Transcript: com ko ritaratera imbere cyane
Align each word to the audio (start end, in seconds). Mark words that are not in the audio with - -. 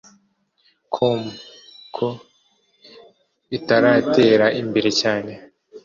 com 0.93 1.21
ko 1.95 2.07
ritaratera 3.51 4.45
imbere 4.61 4.89
cyane 5.01 5.31